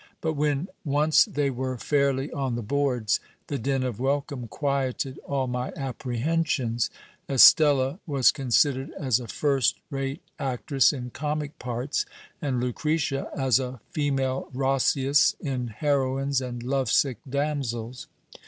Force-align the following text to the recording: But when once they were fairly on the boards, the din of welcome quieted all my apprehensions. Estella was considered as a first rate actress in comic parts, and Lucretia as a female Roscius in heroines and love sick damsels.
But 0.19 0.33
when 0.33 0.67
once 0.83 1.25
they 1.25 1.51
were 1.51 1.77
fairly 1.77 2.31
on 2.31 2.55
the 2.55 2.63
boards, 2.63 3.19
the 3.45 3.59
din 3.59 3.83
of 3.83 3.99
welcome 3.99 4.47
quieted 4.47 5.19
all 5.25 5.45
my 5.45 5.71
apprehensions. 5.75 6.89
Estella 7.29 7.99
was 8.07 8.31
considered 8.31 8.89
as 8.97 9.19
a 9.19 9.27
first 9.27 9.75
rate 9.91 10.23
actress 10.39 10.91
in 10.91 11.11
comic 11.11 11.59
parts, 11.59 12.07
and 12.41 12.59
Lucretia 12.59 13.29
as 13.37 13.59
a 13.59 13.79
female 13.91 14.49
Roscius 14.55 15.35
in 15.39 15.67
heroines 15.67 16.41
and 16.41 16.63
love 16.63 16.89
sick 16.89 17.19
damsels. 17.29 18.07